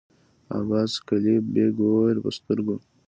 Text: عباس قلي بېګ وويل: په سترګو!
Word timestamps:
عباس 0.57 0.91
قلي 1.07 1.35
بېګ 1.53 1.75
وويل: 1.83 2.17
په 2.23 2.29
سترګو! 2.37 2.75